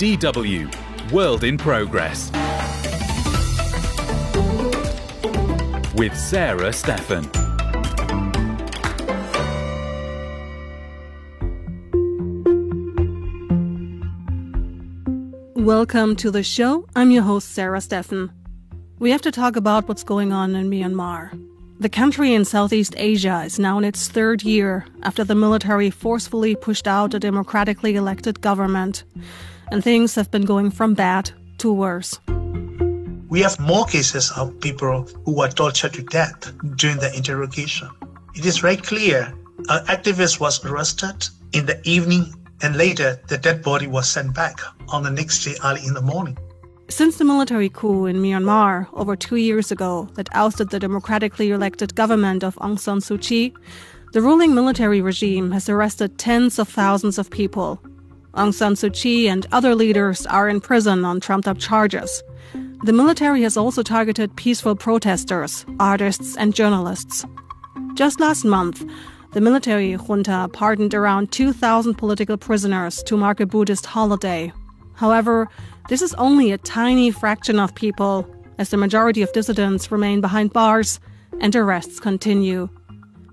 [0.00, 2.30] DW World in Progress
[5.94, 7.28] with Sarah Steffen.
[15.54, 16.86] Welcome to the show.
[16.96, 18.30] I'm your host, Sarah Steffen.
[18.98, 21.38] We have to talk about what's going on in Myanmar.
[21.78, 26.54] The country in Southeast Asia is now in its third year after the military forcefully
[26.54, 29.04] pushed out a democratically elected government.
[29.70, 32.18] And things have been going from bad to worse.
[33.28, 37.88] We have more cases of people who were tortured to death during the interrogation.
[38.34, 39.32] It is very clear
[39.68, 44.58] an activist was arrested in the evening and later the dead body was sent back
[44.88, 46.36] on the next day early in the morning.
[46.88, 51.94] Since the military coup in Myanmar over two years ago that ousted the democratically elected
[51.94, 53.54] government of Aung San Suu Kyi,
[54.12, 57.80] the ruling military regime has arrested tens of thousands of people.
[58.34, 62.22] Aung San Suu Kyi and other leaders are in prison on trumped up charges.
[62.84, 67.26] The military has also targeted peaceful protesters, artists, and journalists.
[67.94, 68.84] Just last month,
[69.32, 74.52] the military junta pardoned around 2,000 political prisoners to mark a Buddhist holiday.
[74.94, 75.48] However,
[75.88, 80.52] this is only a tiny fraction of people, as the majority of dissidents remain behind
[80.52, 81.00] bars
[81.40, 82.68] and arrests continue.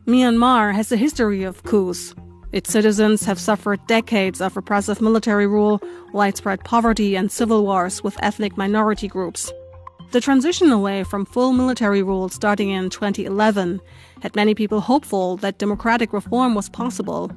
[0.06, 2.16] Myanmar has a history of coups.
[2.52, 5.82] Its citizens have suffered decades of repressive military rule,
[6.14, 9.52] widespread poverty, and civil wars with ethnic minority groups.
[10.12, 13.82] The transition away from full military rule starting in 2011
[14.22, 17.30] had many people hopeful that democratic reform was possible,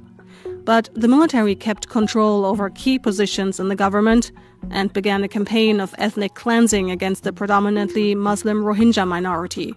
[0.64, 4.30] but the military kept control over key positions in the government
[4.70, 9.74] and began a campaign of ethnic cleansing against the predominantly Muslim Rohingya minority.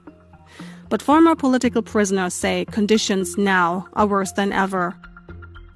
[0.90, 4.96] But former political prisoners say conditions now are worse than ever.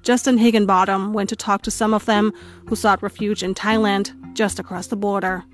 [0.08, 2.32] Justin Higginbottom went to talk to some of them
[2.66, 5.44] who sought refuge in Thailand just across the border.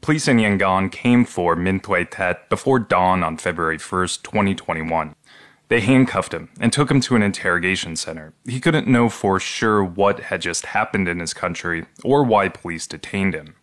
[0.00, 5.14] Police in Yangon came for Min Thuy Tet before dawn on February 1st, 2021.
[5.68, 8.32] They handcuffed him and took him to an interrogation center.
[8.48, 12.86] He couldn't know for sure what had just happened in his country or why police
[12.86, 13.54] detained him.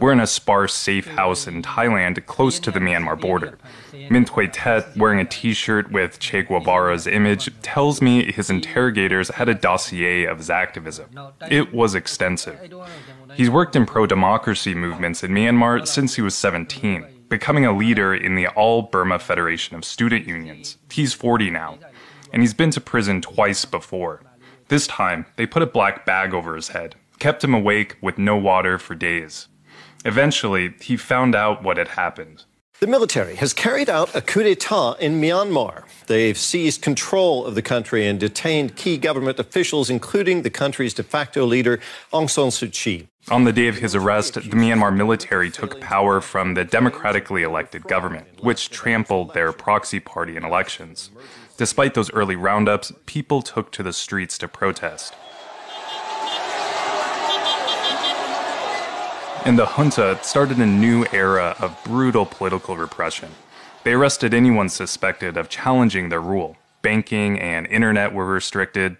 [0.00, 3.58] We're in a sparse, safe house in Thailand close to the Myanmar border.
[3.92, 9.28] Min Thuy Tet, wearing a t shirt with Che Guevara's image, tells me his interrogators
[9.28, 11.06] had a dossier of his activism.
[11.50, 12.58] It was extensive.
[13.34, 18.14] He's worked in pro democracy movements in Myanmar since he was 17 becoming a leader
[18.14, 20.78] in the All Burma Federation of Student Unions.
[20.90, 21.78] He's 40 now,
[22.32, 24.22] and he's been to prison twice before.
[24.68, 28.36] This time, they put a black bag over his head, kept him awake with no
[28.36, 29.48] water for days.
[30.04, 32.44] Eventually, he found out what had happened.
[32.80, 35.82] The military has carried out a coup d'etat in Myanmar.
[36.06, 41.02] They've seized control of the country and detained key government officials, including the country's de
[41.02, 41.80] facto leader,
[42.12, 43.08] Aung San Suu Kyi.
[43.32, 47.82] On the day of his arrest, the Myanmar military took power from the democratically elected
[47.82, 51.10] government, which trampled their proxy party in elections.
[51.56, 55.14] Despite those early roundups, people took to the streets to protest.
[59.48, 63.30] And the junta started a new era of brutal political repression.
[63.82, 66.58] They arrested anyone suspected of challenging their rule.
[66.82, 68.98] Banking and internet were restricted.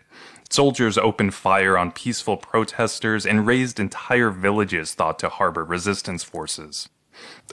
[0.49, 6.89] Soldiers opened fire on peaceful protesters and razed entire villages thought to harbor resistance forces.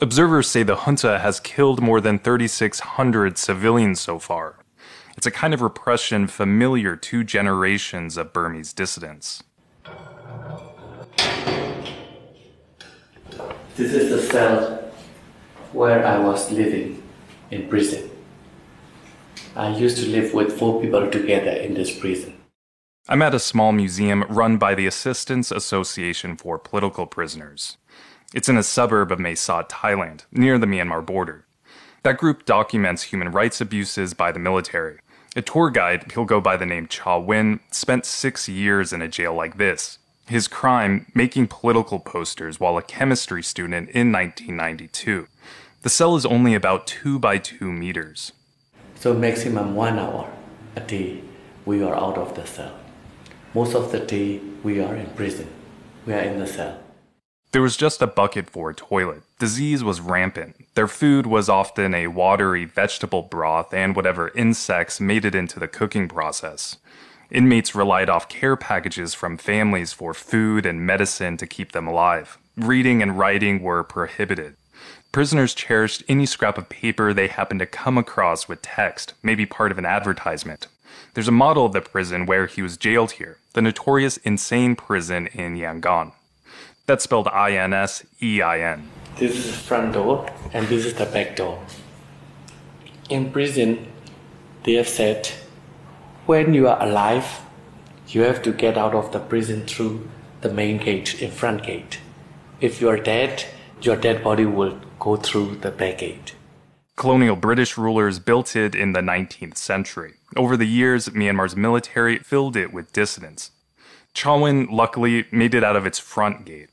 [0.01, 4.59] Observers say the junta has killed more than 3,600 civilians so far.
[5.17, 9.44] It's a kind of repression familiar to generations of Burmese dissidents.
[13.75, 14.90] This is the cell
[15.74, 17.03] where I was living
[17.52, 18.09] in prison.
[19.53, 22.38] I used to live with four people together in this prison.
[23.09, 27.75] I'm at a small museum run by the Assistance Association for Political Prisoners.
[28.34, 31.46] It's in a suburb of Mae Sot, Thailand, near the Myanmar border.
[32.03, 35.00] That group documents human rights abuses by the military.
[35.36, 39.10] A tour guide, he'll go by the name Cha Win, spent six years in a
[39.10, 45.27] jail like this, his crime, making political posters while a chemistry student in 1992.
[45.83, 48.31] The cell is only about two by two meters.
[48.95, 50.31] So maximum one hour
[50.75, 51.22] a day
[51.66, 52.75] we are out of the cell.
[53.54, 55.48] Most of the day we are in prison.
[56.06, 56.80] We are in the cell.
[57.51, 59.21] There was just a bucket for a toilet.
[59.39, 60.56] Disease was rampant.
[60.74, 65.68] Their food was often a watery vegetable broth and whatever insects made it into the
[65.68, 66.78] cooking process.
[67.31, 72.38] Inmates relied off care packages from families for food and medicine to keep them alive.
[72.56, 74.56] Reading and writing were prohibited.
[75.12, 79.72] Prisoners cherished any scrap of paper they happened to come across with text, maybe part
[79.72, 80.68] of an advertisement.
[81.13, 85.28] There's a model of the prison where he was jailed here, the notorious Insein prison
[85.28, 86.12] in Yangon.
[86.86, 88.89] That's spelled I N S E I N.
[89.18, 91.63] This is the front door, and this is the back door.
[93.10, 93.88] In prison,
[94.63, 95.31] they have said
[96.25, 97.42] when you are alive,
[98.07, 100.07] you have to get out of the prison through
[100.42, 102.00] the main gate, in front gate.
[102.60, 103.45] If you are dead,
[103.81, 106.36] your dead body will go through the back gate.
[106.95, 110.13] Colonial British rulers built it in the 19th century.
[110.36, 113.51] Over the years, Myanmar's military filled it with dissidents.
[114.13, 116.69] Chaowin luckily made it out of its front gate.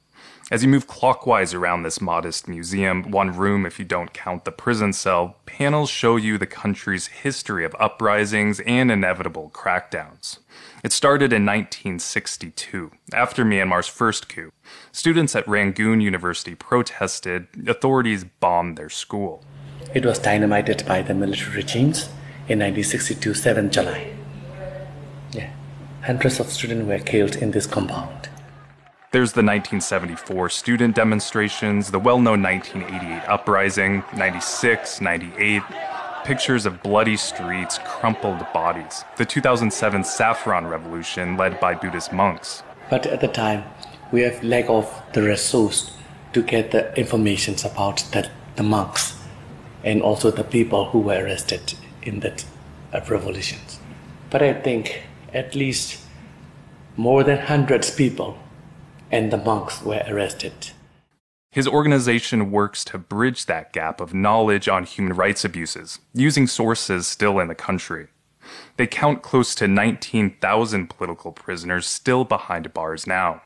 [0.53, 4.53] As you move clockwise around this modest museum, one room if you don't count the
[4.53, 10.41] prison cell, panels show you the country's history of uprisings and inevitable crackdowns.
[10.85, 14.53] It started in 1962, after Myanmar's first coup.
[14.93, 19.43] Students at Rangoon University protested, authorities bombed their school.
[19.95, 22.11] It was dynamited by the military regimes
[22.47, 24.13] in 1962 7 July.
[25.31, 25.51] Yeah.
[26.03, 28.29] Hundreds of students were killed in this compound.
[29.13, 35.63] There's the 1974 student demonstrations, the well known 1988 uprising, 96, 98,
[36.25, 42.63] pictures of bloody streets, crumpled bodies, the 2007 Saffron Revolution led by Buddhist monks.
[42.89, 43.65] But at the time,
[44.13, 45.95] we have lack of the resource
[46.33, 49.15] to get the information about the, the monks
[49.85, 52.47] and also the people who were arrested in that
[52.95, 53.79] uh, revolutions.
[54.31, 55.03] But I think
[55.35, 56.01] at least
[56.97, 58.39] more than hundreds people
[59.13, 60.71] and the monks were arrested.
[61.51, 67.07] His organization works to bridge that gap of knowledge on human rights abuses, using sources
[67.07, 68.09] still in the country.
[68.79, 73.43] They count close to 19,000 political prisoners still behind bars now.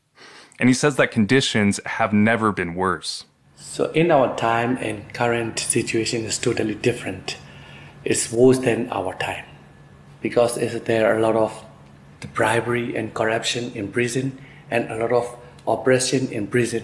[0.57, 3.25] And he says that conditions have never been worse.
[3.57, 7.37] So, in our time and current situation is totally different.
[8.05, 9.45] It's worse than our time
[10.21, 11.65] because there are a lot of
[12.21, 14.39] the bribery and corruption in prison
[14.71, 15.37] and a lot of
[15.67, 16.83] oppression in prison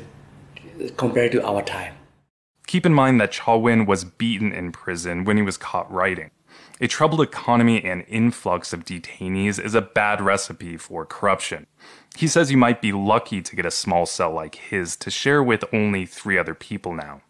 [0.98, 1.94] compared to our time.
[2.68, 6.32] Keep in mind that Chaowin was beaten in prison when he was caught writing.
[6.82, 11.68] A troubled economy and influx of detainees is a bad recipe for corruption.
[12.18, 15.44] He says you might be lucky to get a small cell like his to share
[15.44, 17.22] with only three other people now.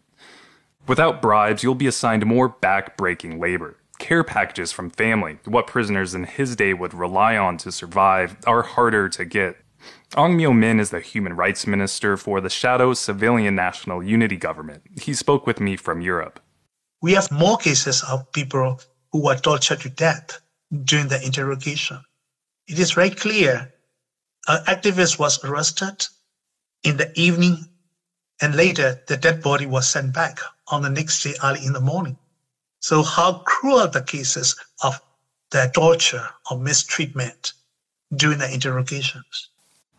[0.86, 3.76] Without bribes, you'll be assigned more back-breaking labor.
[3.98, 8.62] Care packages from family, what prisoners in his day would rely on to survive, are
[8.62, 9.56] harder to get.
[10.12, 14.82] Aung Myo Min is the human rights minister for the shadow civilian national unity government.
[15.00, 16.40] He spoke with me from Europe.
[17.02, 18.80] We have more cases of people
[19.12, 20.40] who were tortured to death
[20.84, 22.00] during the interrogation.
[22.66, 23.72] It is very clear
[24.46, 26.06] an activist was arrested
[26.82, 27.68] in the evening
[28.40, 30.38] and later the dead body was sent back
[30.68, 32.16] on the next day early in the morning.
[32.80, 35.00] So how cruel the cases of
[35.50, 37.52] the torture or mistreatment
[38.14, 39.50] during the interrogations.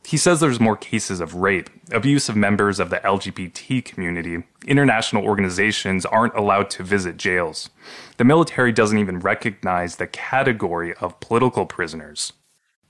[0.05, 4.43] He says there's more cases of rape, abuse of members of the LGBT community.
[4.67, 7.71] International organizations aren't allowed to visit jails.
[8.17, 12.33] The military doesn't even recognize the category of political prisoners.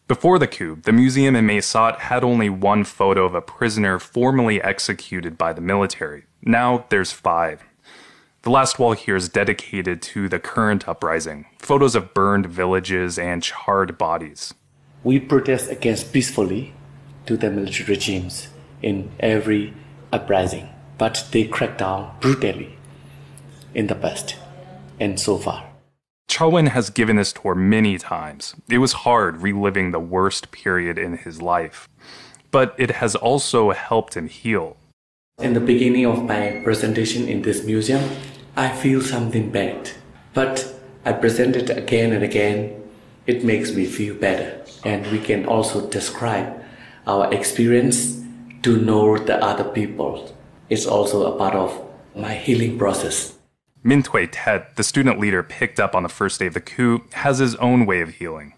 [0.09, 3.97] Before the coup, the museum in Mae Sot had only one photo of a prisoner
[3.97, 6.25] formally executed by the military.
[6.43, 7.63] Now there's five.
[8.41, 13.41] The last wall here is dedicated to the current uprising photos of burned villages and
[13.41, 14.53] charred bodies.
[15.03, 16.73] We protest against peacefully
[17.25, 18.47] to the military regimes
[18.81, 19.73] in every
[20.11, 22.77] uprising, but they cracked down brutally
[23.73, 24.35] in the past
[24.99, 25.69] and so far.
[26.27, 28.55] Chaowin has given this tour many times.
[28.69, 31.87] It was hard reliving the worst period in his life,
[32.51, 34.77] but it has also helped him heal.
[35.39, 38.09] In the beginning of my presentation in this museum,
[38.55, 39.91] I feel something bad,
[40.33, 40.73] but
[41.05, 42.81] I present it again and again.
[43.27, 46.64] It makes me feel better, and we can also describe
[47.07, 48.21] our experience
[48.63, 50.35] to know the other people
[50.69, 51.79] is also a part of
[52.15, 53.33] my healing process.
[53.83, 57.03] Min Tui Tet, the student leader picked up on the first day of the coup,
[57.13, 58.53] has his own way of healing.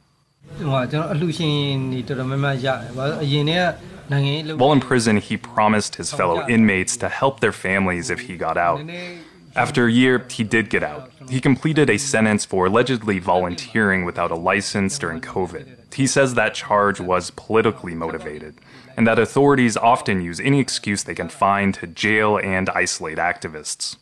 [4.58, 8.58] While in prison, he promised his fellow inmates to help their families if he got
[8.58, 8.80] out.
[9.58, 11.12] After a year, he did get out.
[11.30, 15.96] He completed a sentence for allegedly volunteering without a license during COVID.
[15.96, 18.60] He says that charge was politically motivated,
[18.96, 23.98] and that authorities often use any excuse they can find to jail and isolate activists.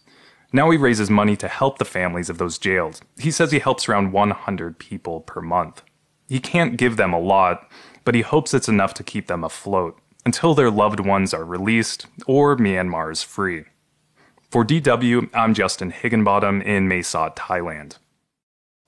[0.51, 2.99] Now he raises money to help the families of those jailed.
[3.17, 5.83] He says he helps around 100 people per month.
[6.27, 7.69] He can't give them a lot,
[8.03, 12.07] but he hopes it's enough to keep them afloat until their loved ones are released
[12.27, 13.65] or Myanmar is free.
[14.51, 17.97] For DW, I'm Justin Higginbottom in Mae Sot, Thailand.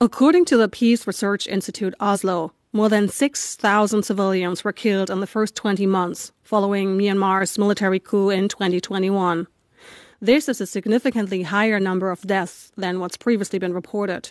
[0.00, 5.26] According to the Peace Research Institute Oslo, more than 6,000 civilians were killed in the
[5.26, 9.46] first 20 months following Myanmar's military coup in 2021.
[10.20, 14.30] This is a significantly higher number of deaths than what's previously been reported.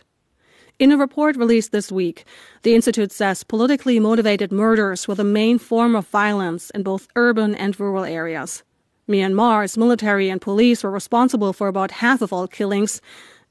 [0.80, 2.24] In a report released this week,
[2.62, 7.56] the Institute says politically motivated murders were the main form of violence in both urban
[7.56, 8.64] and rural areas.
[9.08, 13.02] Myanmar's military and police were responsible for about half of all killings.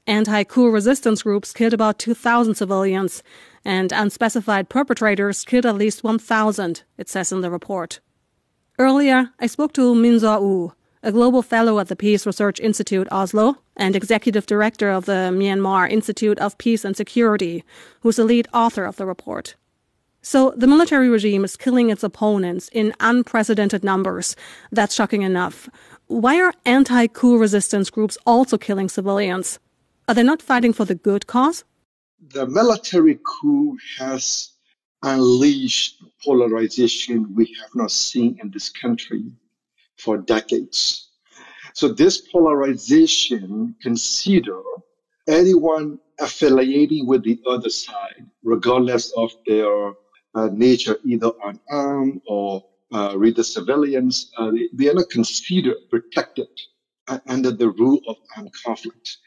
[0.05, 3.23] Anti coup resistance groups killed about 2,000 civilians,
[3.65, 7.99] and unspecified perpetrators killed at least 1,000, it says in the report.
[8.79, 10.71] Earlier, I spoke to Min Zaw
[11.03, 15.89] a global fellow at the Peace Research Institute Oslo and executive director of the Myanmar
[15.89, 17.63] Institute of Peace and Security,
[18.01, 19.55] who's the lead author of the report.
[20.27, 24.35] So the military regime is killing its opponents in unprecedented numbers.
[24.73, 25.69] That's shocking enough.
[26.07, 29.57] Why are anti-coup resistance groups also killing civilians?
[30.05, 31.63] Are they not fighting for the good cause?
[32.33, 34.51] The military coup has
[35.01, 39.23] unleashed polarization we have not seen in this country
[39.95, 41.07] for decades.
[41.71, 44.59] So this polarization consider
[45.25, 49.93] anyone affiliating with the other side, regardless of their
[50.45, 56.47] nature, either unarmed or uh, the civilians, uh, they, are not considered protected
[57.07, 59.17] uh, under the rule of armed conflict.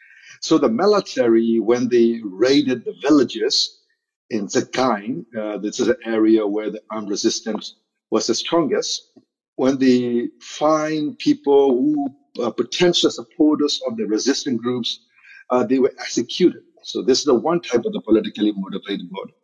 [0.40, 3.80] So the military, when they raided the villages
[4.30, 7.76] in Sagaing, uh, this is an area where the armed resistance
[8.10, 9.12] was the strongest,
[9.56, 12.08] when they find people who
[12.42, 15.00] are potential supporters of the resistant groups,
[15.50, 16.62] uh, they were executed.
[16.82, 19.34] So this is the one type of the politically motivated murder.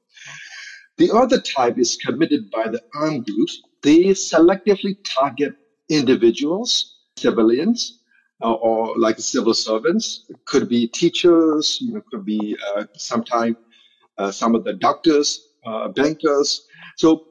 [0.99, 3.62] The other type is committed by the armed groups.
[3.83, 5.55] They selectively target
[5.88, 8.00] individuals, civilians,
[8.43, 10.25] uh, or like civil servants.
[10.29, 13.57] It could be teachers, you know, could be uh, sometimes
[14.19, 16.67] uh, some of the doctors, uh, bankers.
[16.97, 17.26] So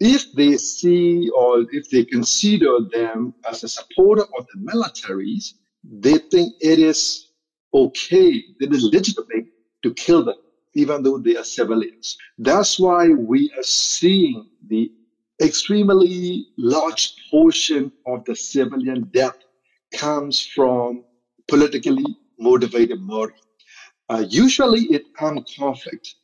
[0.00, 6.18] if they see or if they consider them as a supporter of the militaries, they
[6.18, 7.30] think it is
[7.74, 9.46] okay, it is legitimate
[9.82, 10.36] to kill them,
[10.74, 12.16] even though they are civilians.
[12.38, 14.90] That's why we are seeing the
[15.40, 19.36] extremely large portion of the civilian death
[19.94, 21.04] comes from
[21.48, 22.04] politically
[22.38, 23.34] motivated murder.
[24.08, 26.14] Uh, usually in armed conflict,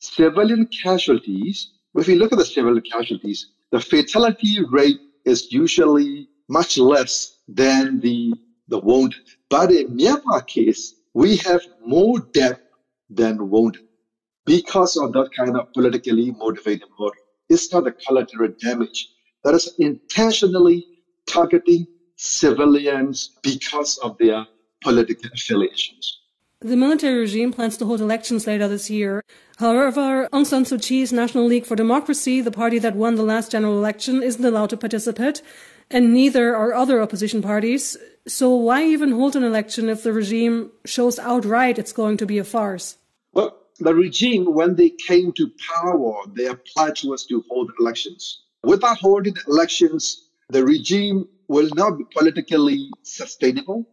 [0.00, 6.76] civilian casualties if you look at the civilian casualties, the fatality rate is usually much
[6.76, 8.34] less than the,
[8.68, 9.20] the wounded.
[9.48, 12.60] But in Myanmar case, we have more death
[13.08, 13.82] than wounded
[14.46, 17.16] because of that kind of politically motivated murder.
[17.48, 19.08] It's not a collateral damage.
[19.42, 20.86] That is intentionally
[21.26, 21.86] targeting
[22.16, 24.46] civilians because of their
[24.82, 26.20] political affiliations.
[26.60, 29.22] The military regime plans to hold elections later this year.
[29.58, 33.52] However, Aung San Suu Kyi's National League for Democracy, the party that won the last
[33.52, 35.42] general election, isn't allowed to participate,
[35.90, 37.98] and neither are other opposition parties.
[38.26, 42.38] So why even hold an election if the regime shows outright it's going to be
[42.38, 42.96] a farce?
[43.84, 48.42] The regime, when they came to power, their pledge was to hold elections.
[48.64, 53.86] Without holding elections, the regime will not be politically sustainable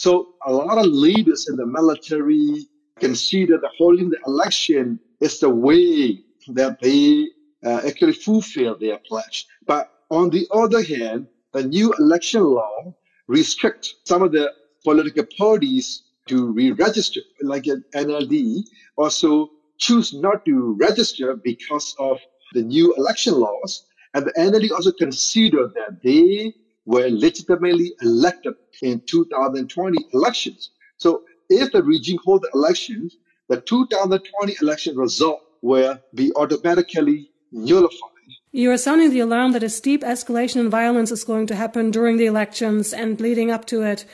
[0.00, 2.66] so a lot of leaders in the military
[2.98, 7.28] consider that holding the election is the way that they
[7.62, 9.46] uh, actually fulfill their pledge.
[9.66, 12.94] But on the other hand, the new election law
[13.26, 14.50] restricts some of the
[14.84, 18.62] political parties to re-register, like an NLD,
[18.96, 22.18] also choose not to register because of
[22.54, 23.86] the new election laws.
[24.14, 26.54] And the NLD also consider that they
[26.86, 30.70] were legitimately elected in 2020 elections.
[30.98, 33.16] So if the regime hold the elections,
[33.48, 38.10] the 2020 election result will be automatically nullified.
[38.52, 41.90] You are sounding the alarm that a steep escalation in violence is going to happen
[41.90, 44.04] during the elections and leading up to it.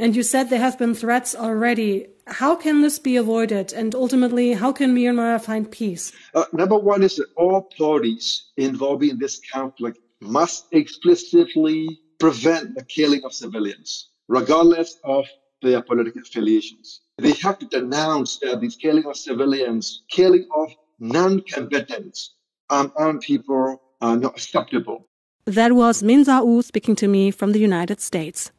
[0.00, 2.06] And you said there have been threats already.
[2.26, 3.74] How can this be avoided?
[3.74, 6.10] And ultimately, how can Myanmar find peace?
[6.34, 12.84] Uh, number one is that all parties involved in this conflict must explicitly prevent the
[12.84, 15.26] killing of civilians, regardless of
[15.60, 17.02] their political affiliations.
[17.18, 22.36] They have to denounce that this killing of civilians, killing of non-combatants,
[22.70, 25.08] unarmed people are not acceptable.
[25.44, 28.50] That was Min Zaw speaking to me from the United States.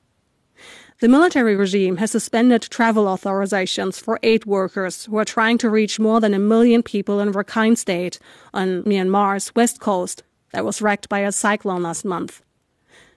[1.02, 6.00] The military regime has suspended travel authorizations for aid workers who are trying to reach
[6.00, 8.20] more than a million people in Rakhine State
[8.54, 10.22] on Myanmar's west coast
[10.54, 12.44] that was wrecked by a cyclone last month.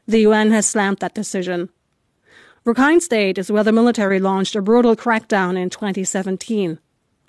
[0.06, 1.68] The UN has slammed that decision.
[2.64, 6.78] Rakhine State is where the military launched a brutal crackdown in 2017.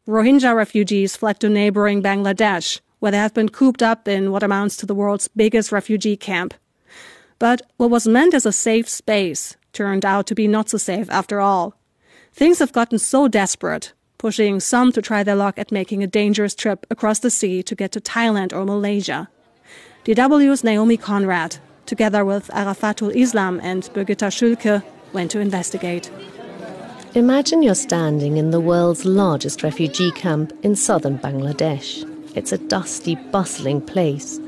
[0.08, 4.78] Rohingya refugees fled to neighboring Bangladesh, where they have been cooped up in what amounts
[4.78, 6.54] to the world's biggest refugee camp.
[7.40, 11.10] But what was meant as a safe space turned out to be not so safe
[11.12, 11.76] after all.
[12.34, 16.56] Things have gotten so desperate, pushing some to try their luck at making a dangerous
[16.56, 19.30] trip across the sea to get to Thailand or Malaysia.
[20.06, 24.82] DW's Naomi Conrad, together with Arafatul Islam and Birgitta Schülke,
[25.14, 26.10] went to investigate.
[27.16, 32.04] Imagine you're standing in the world's largest refugee camp in southern Bangladesh.
[32.36, 34.40] It's a dusty, bustling place.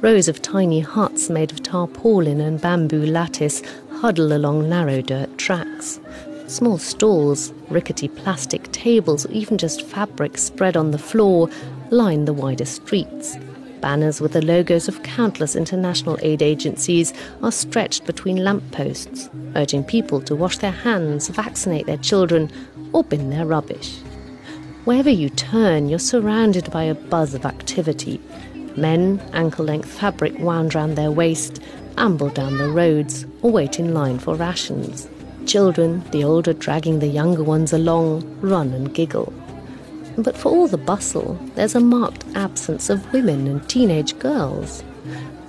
[0.00, 3.62] Rows of tiny huts made of tarpaulin and bamboo lattice
[4.00, 6.00] huddle along narrow dirt tracks.
[6.46, 11.48] Small stalls, rickety plastic tables, or even just fabric spread on the floor
[11.90, 13.36] line the wider streets.
[13.80, 20.20] Banners with the logos of countless international aid agencies are stretched between lampposts, urging people
[20.22, 22.50] to wash their hands, vaccinate their children,
[22.92, 23.98] or bin their rubbish.
[24.84, 28.20] Wherever you turn, you're surrounded by a buzz of activity.
[28.76, 31.62] Men, ankle length fabric wound round their waist,
[31.96, 35.08] amble down the roads or wait in line for rations.
[35.46, 39.32] Children, the older dragging the younger ones along, run and giggle.
[40.16, 44.82] But for all the bustle, there's a marked absence of women and teenage girls.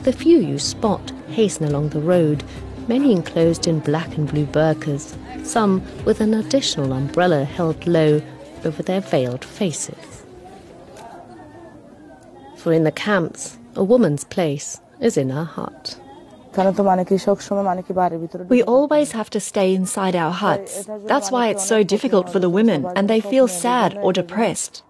[0.03, 2.43] The few you spot hasten along the road,
[2.87, 8.21] many enclosed in black and blue burqas, some with an additional umbrella held low
[8.63, 10.23] over their veiled faces.
[12.57, 15.99] For in the camps, a woman's place is in her hut.
[18.49, 20.87] We always have to stay inside our huts.
[21.05, 24.83] That's why it's so difficult for the women, and they feel sad or depressed.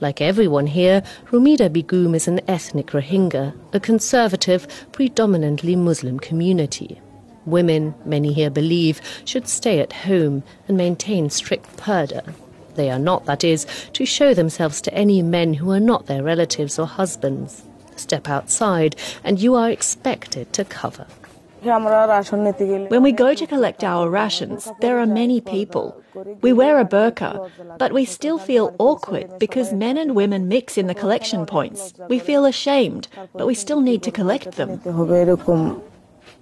[0.00, 7.00] Like everyone here, Rumida Begum is an ethnic Rohingya, a conservative, predominantly Muslim community.
[7.46, 12.34] Women, many here believe, should stay at home and maintain strict purdah.
[12.74, 16.22] They are not, that is, to show themselves to any men who are not their
[16.22, 17.64] relatives or husbands.
[17.96, 21.06] Step outside, and you are expected to cover.
[21.62, 26.02] When we go to collect our rations, there are many people.
[26.40, 30.88] We wear a burqa, but we still feel awkward because men and women mix in
[30.88, 31.94] the collection points.
[32.08, 34.80] We feel ashamed, but we still need to collect them.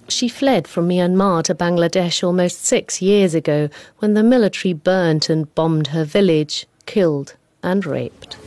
[0.09, 5.55] She fled from Myanmar to Bangladesh almost six years ago when the military burnt and
[5.55, 8.39] bombed her village, killed and raped.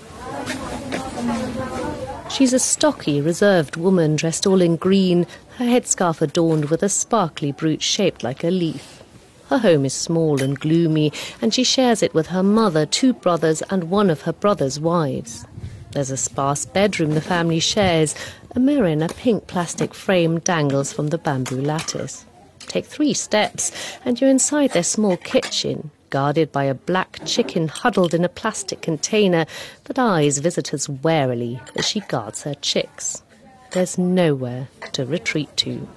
[2.33, 7.51] She's a stocky, reserved woman dressed all in green, her headscarf adorned with a sparkly
[7.51, 9.03] brooch shaped like a leaf.
[9.49, 13.61] Her home is small and gloomy, and she shares it with her mother, two brothers,
[13.69, 15.45] and one of her brother's wives.
[15.91, 18.15] There's a sparse bedroom the family shares.
[18.55, 22.25] A mirror in a pink plastic frame dangles from the bamboo lattice.
[22.61, 23.71] Take three steps,
[24.03, 28.83] and you're inside their small kitchen, guarded by a black chicken huddled in a plastic
[28.83, 29.47] container
[29.85, 33.23] that eyes visitors warily as she guards her chicks.
[33.71, 35.87] There's nowhere to retreat to.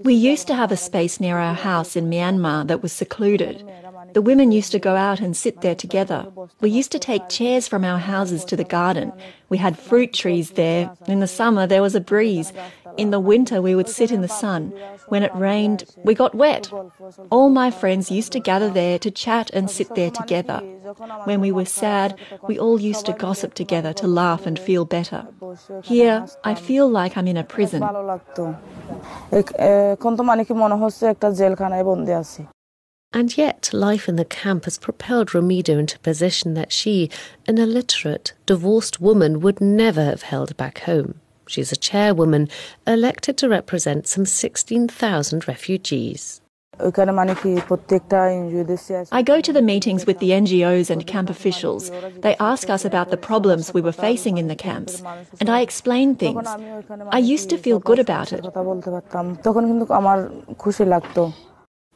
[0.00, 3.68] We used to have a space near our house in Myanmar that was secluded.
[4.12, 6.26] The women used to go out and sit there together.
[6.60, 9.12] We used to take chairs from our houses to the garden.
[9.48, 10.92] We had fruit trees there.
[11.08, 12.52] In the summer, there was a breeze.
[12.98, 14.72] In the winter, we would sit in the sun.
[15.06, 16.68] When it rained, we got wet.
[17.30, 20.58] All my friends used to gather there to chat and sit there together.
[21.22, 25.28] When we were sad, we all used to gossip together to laugh and feel better.
[25.84, 27.84] Here, I feel like I'm in a prison.
[33.12, 37.10] And yet, life in the camp has propelled Rumida into a position that she,
[37.46, 41.20] an illiterate, divorced woman, would never have held back home.
[41.48, 42.48] She's a chairwoman
[42.86, 46.40] elected to represent some 16,000 refugees.
[46.80, 46.90] I
[49.24, 51.90] go to the meetings with the NGOs and camp officials.
[52.20, 55.02] They ask us about the problems we were facing in the camps,
[55.40, 56.46] and I explain things.
[57.10, 58.46] I used to feel good about it.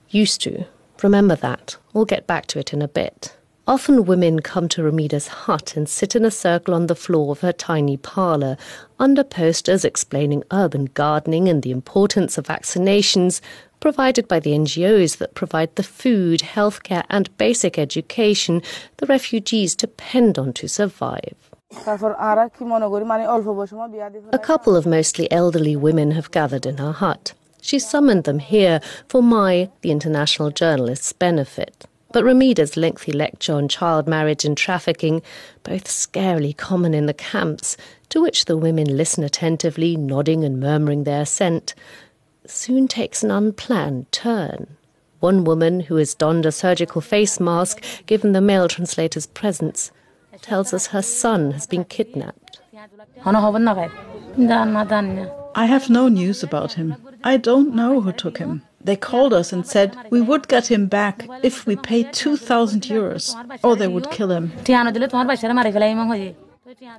[0.09, 0.65] Used to.
[1.03, 1.77] Remember that.
[1.93, 3.37] We'll get back to it in a bit.
[3.73, 7.41] Often women come to Rumida's hut and sit in a circle on the floor of
[7.41, 8.59] her tiny parlour,
[8.99, 13.41] under posters explaining urban gardening and the importance of vaccinations
[13.81, 18.61] provided by the NGOs that provide the food, healthcare, and basic education
[18.99, 21.35] the refugees depend on to survive.
[21.87, 21.99] A
[24.39, 27.33] couple of mostly elderly women have gathered in her hut.
[27.63, 31.87] She summoned them here for my, the international journalist's, benefit.
[32.13, 35.23] But Rumida's lengthy lecture on child marriage and trafficking,
[35.63, 37.77] both scarily common in the camps,
[38.11, 41.75] to which the women listen attentively, nodding and murmuring their assent,
[42.47, 44.77] soon takes an unplanned turn.
[45.21, 49.91] One woman who has donned a surgical face mask, given the male translator's presence,
[50.43, 52.61] tells us her son has been kidnapped.
[55.55, 56.97] I have no news about him.
[57.23, 58.63] I don't know who took him.
[58.85, 63.35] They called us and said we would get him back if we paid 2,000 euros,
[63.63, 64.53] or they would kill him.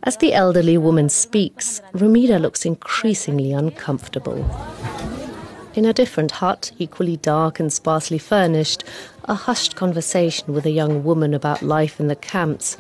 [0.04, 4.46] As the elderly woman speaks, Romida looks increasingly uncomfortable.
[5.74, 8.84] In a different hut, equally dark and sparsely furnished,
[9.26, 12.78] a hushed conversation with a young woman about life in the camps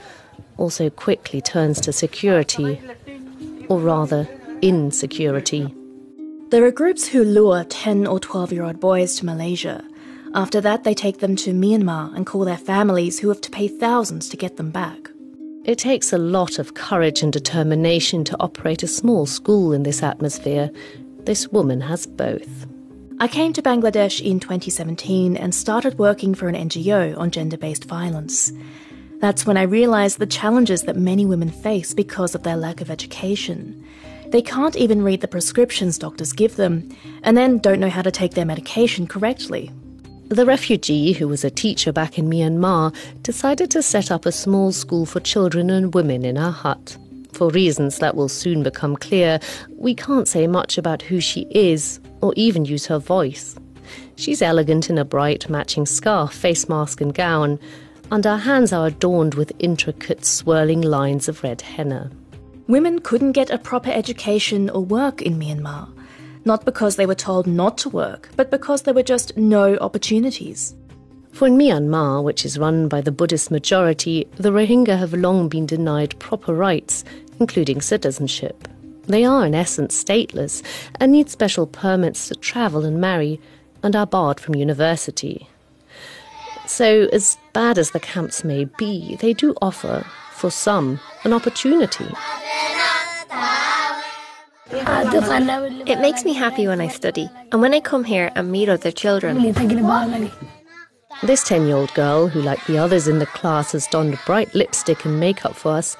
[0.57, 2.79] also quickly turns to security,
[3.67, 4.27] or rather,
[4.61, 5.73] insecurity.
[6.53, 9.83] There are groups who lure 10 or 12 year old boys to Malaysia.
[10.35, 13.67] After that, they take them to Myanmar and call their families who have to pay
[13.67, 15.09] thousands to get them back.
[15.65, 20.03] It takes a lot of courage and determination to operate a small school in this
[20.03, 20.69] atmosphere.
[21.23, 22.67] This woman has both.
[23.19, 27.85] I came to Bangladesh in 2017 and started working for an NGO on gender based
[27.85, 28.53] violence.
[29.21, 32.91] That's when I realised the challenges that many women face because of their lack of
[32.91, 33.83] education.
[34.34, 36.89] They can't even read the prescriptions doctors give them,
[37.22, 39.72] and then don't know how to take their medication correctly.
[40.30, 44.72] The refugee, who was a teacher back in Myanmar, decided to set up a small
[44.72, 46.98] school for children and women in our hut.
[47.34, 49.39] For reasons that will soon become clear,
[49.78, 53.56] we can't say much about who she is, or even use her voice.
[54.15, 57.60] She's elegant in a bright matching scarf, face mask, and gown,
[58.10, 62.10] and her hands are adorned with intricate swirling lines of red henna.
[62.67, 65.89] Women couldn't get a proper education or work in Myanmar,
[66.45, 70.73] not because they were told not to work, but because there were just no opportunities.
[71.34, 75.65] For in Myanmar, which is run by the Buddhist majority, the Rohingya have long been
[75.65, 77.04] denied proper rights,
[77.39, 78.67] including citizenship.
[79.08, 80.63] They are, in essence, stateless
[81.02, 83.41] and need special permits to travel and marry,
[83.82, 85.49] and are barred from university.
[86.65, 90.06] So, as bad as the camps may be, they do offer,
[90.43, 92.10] for some, an opportunity.
[95.88, 98.91] It makes me happy when I study, and when I come here and meet other
[98.91, 99.38] children.
[101.23, 104.53] This 10 year old girl, who, like the others in the class, has donned bright
[104.53, 105.95] lipstick and makeup for us,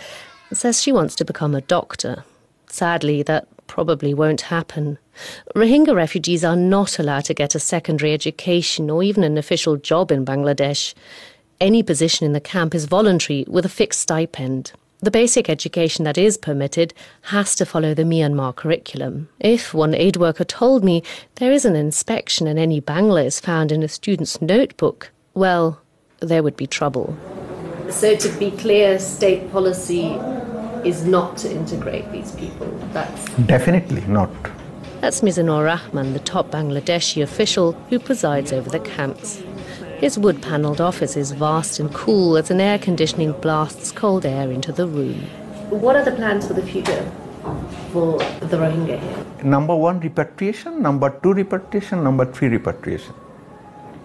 [0.52, 2.26] says she wants to become a doctor.
[2.68, 4.98] Sadly, that probably won't happen.
[5.56, 10.12] Rohingya refugees are not allowed to get a secondary education or even an official job
[10.12, 10.94] in Bangladesh.
[11.60, 14.74] Any position in the camp is voluntary with a fixed stipend.
[15.02, 19.28] The basic education that is permitted has to follow the Myanmar curriculum.
[19.40, 21.04] If, one aid worker told me,
[21.36, 25.82] there is an inspection and any Bangla is found in a student's notebook, well,
[26.22, 27.18] there would be trouble.
[27.90, 30.18] So, to be clear, state policy
[30.86, 32.68] is not to integrate these people.
[32.94, 34.32] That's definitely not.
[35.02, 39.44] That's Mizanur Rahman, the top Bangladeshi official who presides over the camps.
[40.04, 44.52] His wood panelled office is vast and cool as an air conditioning blasts cold air
[44.52, 45.22] into the room.
[45.70, 47.10] What are the plans for the future
[47.94, 49.26] for the Rohingya here?
[49.46, 50.82] Number one, repatriation.
[50.82, 52.04] Number two, repatriation.
[52.04, 53.14] Number three, repatriation.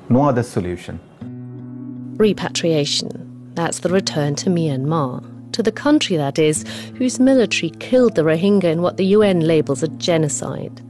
[0.08, 1.00] No other solution.
[2.16, 3.50] Repatriation.
[3.54, 5.24] That's the return to Myanmar.
[5.50, 6.62] To the country, that is,
[6.96, 10.80] whose military killed the Rohingya in what the UN labels a genocide.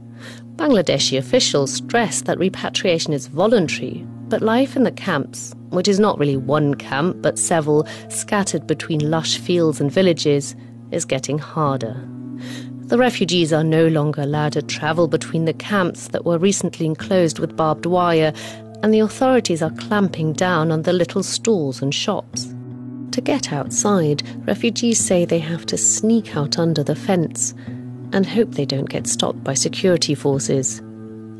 [0.57, 6.17] Bangladeshi officials stress that repatriation is voluntary, but life in the camps, which is not
[6.19, 10.55] really one camp but several scattered between lush fields and villages,
[10.91, 12.07] is getting harder.
[12.89, 17.37] The refugees are no longer allowed to travel between the camps that were recently enclosed
[17.37, 18.33] with barbed wire,
[18.81, 22.53] and the authorities are clamping down on the little stalls and shops.
[23.11, 27.53] To get outside, refugees say they have to sneak out under the fence
[28.13, 30.79] and hope they don't get stopped by security forces.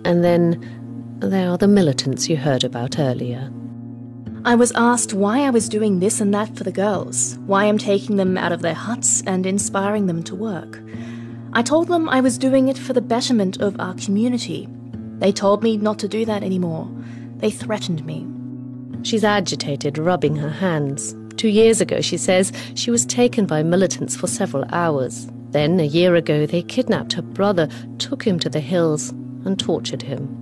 [0.05, 0.78] And then
[1.21, 3.51] there are the militants you heard about earlier.
[4.45, 7.77] I was asked why I was doing this and that for the girls, why I'm
[7.77, 10.81] taking them out of their huts and inspiring them to work.
[11.51, 14.69] I told them I was doing it for the betterment of our community.
[15.17, 16.89] They told me not to do that anymore.
[17.37, 18.25] They threatened me.
[19.03, 21.15] She's agitated, rubbing her hands.
[21.35, 25.27] Two years ago, she says, she was taken by militants for several hours.
[25.51, 29.09] Then, a year ago, they kidnapped her brother, took him to the hills,
[29.43, 30.38] and tortured him.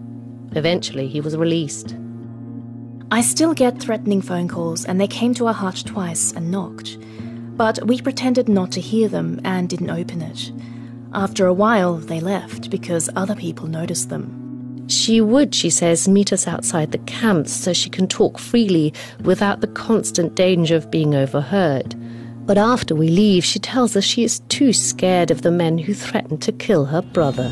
[0.57, 1.95] Eventually, he was released.
[3.11, 6.97] I still get threatening phone calls, and they came to our hut twice and knocked.
[7.55, 10.51] But we pretended not to hear them and didn't open it.
[11.13, 14.87] After a while, they left because other people noticed them.
[14.89, 18.93] She would, she says, meet us outside the camps so she can talk freely
[19.23, 21.95] without the constant danger of being overheard.
[22.47, 25.93] But after we leave, she tells us she is too scared of the men who
[25.93, 27.51] threatened to kill her brother.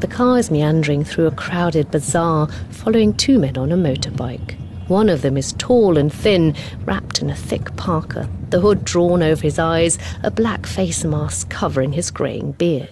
[0.00, 4.56] The car is meandering through a crowded bazaar, following two men on a motorbike.
[4.86, 9.24] One of them is tall and thin, wrapped in a thick parka, the hood drawn
[9.24, 12.88] over his eyes, a black face mask covering his greying beard.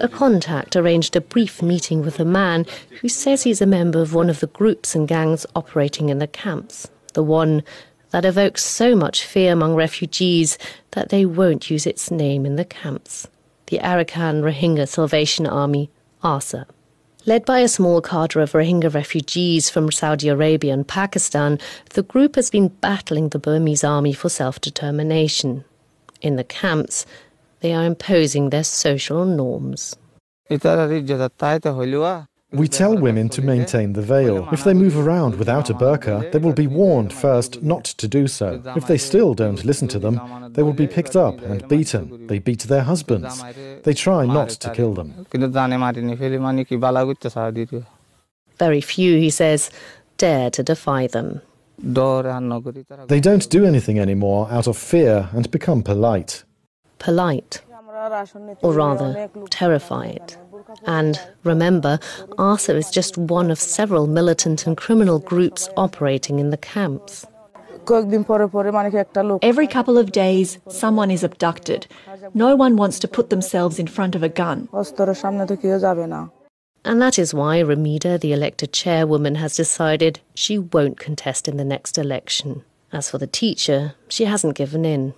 [0.00, 2.64] A contact arranged a brief meeting with a man
[3.02, 6.26] who says he's a member of one of the groups and gangs operating in the
[6.26, 7.62] camps, the one
[8.10, 10.56] that evokes so much fear among refugees
[10.92, 13.28] that they won't use its name in the camps
[13.68, 15.90] the Arakan Rohingya Salvation Army,
[16.22, 16.66] ARSA.
[17.26, 21.58] Led by a small cadre of Rohingya refugees from Saudi Arabia and Pakistan,
[21.90, 25.64] the group has been battling the Burmese army for self determination.
[26.22, 27.04] In the camps,
[27.60, 29.96] they are imposing their social norms.
[32.50, 34.48] We tell women to maintain the veil.
[34.50, 38.26] If they move around without a burqa, they will be warned first not to do
[38.26, 38.62] so.
[38.74, 42.26] If they still don't listen to them, they will be picked up and beaten.
[42.26, 43.44] They beat their husbands.
[43.82, 45.26] They try not to kill them.
[48.58, 49.70] Very few, he says,
[50.16, 51.42] dare to defy them.
[51.78, 56.44] They don't do anything anymore out of fear and become polite.
[56.98, 57.60] Polite.
[58.62, 60.36] Or rather, terrified.
[60.84, 61.98] And remember,
[62.38, 67.26] ARSA is just one of several militant and criminal groups operating in the camps.
[69.42, 71.86] Every couple of days, someone is abducted.
[72.34, 74.68] No one wants to put themselves in front of a gun.
[76.84, 81.64] And that is why Ramida, the elected chairwoman, has decided she won't contest in the
[81.64, 82.62] next election.
[82.92, 85.14] As for the teacher, she hasn't given in.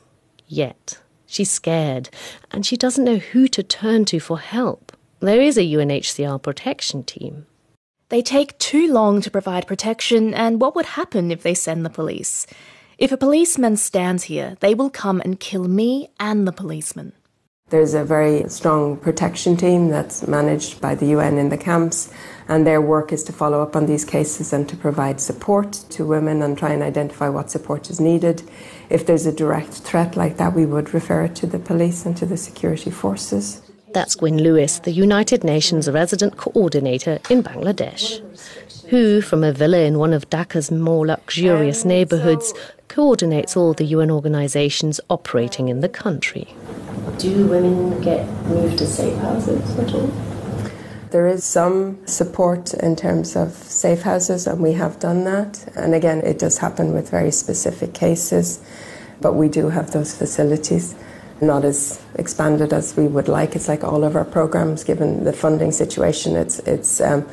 [0.46, 1.00] Yet.
[1.26, 2.10] She's scared,
[2.50, 4.89] and she doesn't know who to turn to for help.
[5.22, 7.44] There is a UNHCR protection team.
[8.08, 11.90] They take too long to provide protection, and what would happen if they send the
[11.90, 12.46] police?
[12.96, 17.12] If a policeman stands here, they will come and kill me and the policeman.
[17.68, 22.10] There's a very strong protection team that's managed by the UN in the camps,
[22.48, 26.06] and their work is to follow up on these cases and to provide support to
[26.06, 28.42] women and try and identify what support is needed.
[28.88, 32.16] If there's a direct threat like that, we would refer it to the police and
[32.16, 33.60] to the security forces.
[33.92, 38.20] That's Gwyn Lewis, the United Nations resident coordinator in Bangladesh,
[38.88, 42.54] who, from a villa in one of Dhaka's more luxurious neighbourhoods,
[42.86, 46.54] coordinates all the UN organisations operating in the country.
[47.18, 50.12] Do women get moved to safe houses at all?
[51.10, 55.66] There is some support in terms of safe houses, and we have done that.
[55.74, 58.60] And again, it does happen with very specific cases,
[59.20, 60.94] but we do have those facilities
[61.40, 63.56] not as expanded as we would like.
[63.56, 66.36] It's like all of our programs, given the funding situation.
[66.36, 67.26] It's it's um,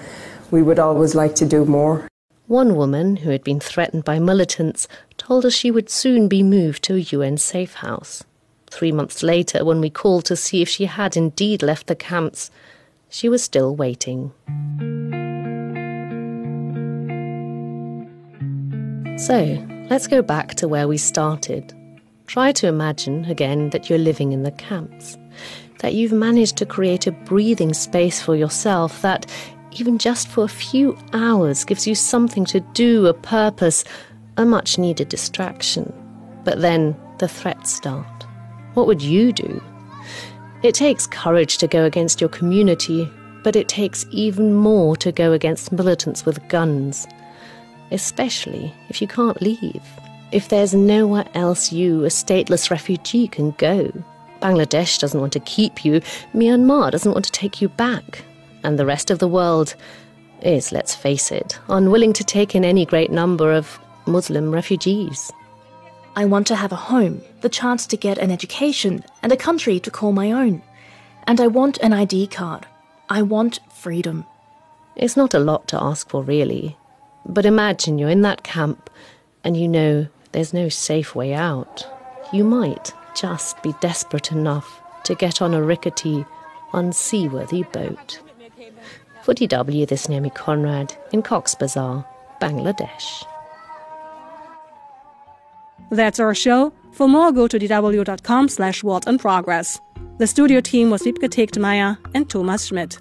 [0.52, 2.08] we would always like to do more.
[2.48, 6.84] One woman who had been threatened by militants told us she would soon be moved
[6.84, 8.24] to a UN safe house.
[8.70, 12.50] Three months later, when we called to see if she had indeed left the camps,
[13.10, 14.32] she was still waiting.
[19.18, 21.74] So, let's go back to where we started.
[22.28, 25.18] Try to imagine again that you're living in the camps,
[25.80, 29.26] that you've managed to create a breathing space for yourself that,
[29.72, 33.86] even just for a few hours, gives you something to do, a purpose,
[34.36, 35.94] a much needed distraction.
[36.44, 38.26] But then the threats start.
[38.74, 39.64] What would you do?
[40.64, 43.10] It takes courage to go against your community,
[43.42, 47.08] but it takes even more to go against militants with guns,
[47.92, 49.82] especially if you can't leave
[50.32, 53.92] if there's nowhere else you, a stateless refugee, can go.
[54.42, 56.02] Bangladesh doesn't want to keep you,
[56.34, 58.24] Myanmar doesn't want to take you back,
[58.64, 59.76] and the rest of the world
[60.42, 65.32] is, let's face it, unwilling to take in any great number of Muslim refugees.
[66.16, 69.80] I want to have a home, the chance to get an education, and a country
[69.80, 70.62] to call my own.
[71.26, 72.66] And I want an ID card.
[73.10, 74.26] I want freedom.
[74.96, 76.78] It's not a lot to ask for, really.
[77.26, 78.90] But imagine you're in that camp
[79.44, 81.88] and you know there's no safe way out.
[82.34, 86.26] You might just be desperate enough to get on a rickety,
[86.74, 88.20] unseaworthy boat.
[89.24, 92.06] For DW, this is Naomi Conrad in Cox Bazar,
[92.42, 93.26] Bangladesh.
[95.90, 96.74] That's our show.
[96.92, 98.84] For more, go to dw.com slash
[99.20, 99.80] progress.
[100.18, 103.00] The studio team was Wiebke Tegtmeier and Thomas Schmidt.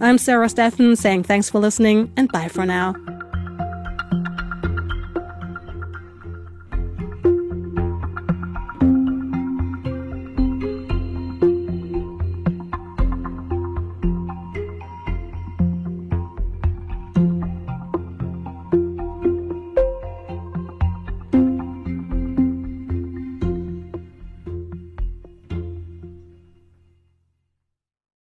[0.00, 2.94] I'm Sarah Steffen saying thanks for listening and bye for now.